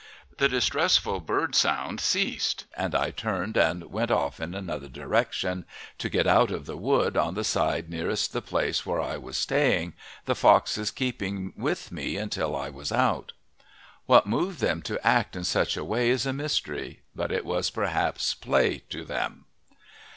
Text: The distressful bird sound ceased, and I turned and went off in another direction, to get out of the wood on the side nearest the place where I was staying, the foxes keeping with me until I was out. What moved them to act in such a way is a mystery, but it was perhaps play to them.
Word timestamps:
The 0.37 0.49
distressful 0.49 1.19
bird 1.19 1.53
sound 1.53 1.99
ceased, 2.01 2.65
and 2.75 2.95
I 2.95 3.11
turned 3.11 3.55
and 3.55 3.91
went 3.91 4.09
off 4.09 4.39
in 4.39 4.55
another 4.55 4.89
direction, 4.89 5.63
to 5.99 6.09
get 6.09 6.25
out 6.25 6.49
of 6.49 6.65
the 6.65 6.75
wood 6.75 7.15
on 7.15 7.35
the 7.35 7.43
side 7.43 7.87
nearest 7.87 8.33
the 8.33 8.41
place 8.41 8.83
where 8.83 8.99
I 8.99 9.17
was 9.17 9.37
staying, 9.37 9.93
the 10.25 10.33
foxes 10.33 10.89
keeping 10.89 11.53
with 11.55 11.91
me 11.91 12.17
until 12.17 12.55
I 12.55 12.71
was 12.71 12.91
out. 12.91 13.33
What 14.07 14.25
moved 14.25 14.59
them 14.59 14.81
to 14.89 14.99
act 15.05 15.35
in 15.35 15.43
such 15.43 15.77
a 15.77 15.85
way 15.85 16.09
is 16.09 16.25
a 16.25 16.33
mystery, 16.33 17.03
but 17.15 17.31
it 17.31 17.45
was 17.45 17.69
perhaps 17.69 18.33
play 18.33 18.79
to 18.89 19.03
them. 19.03 19.45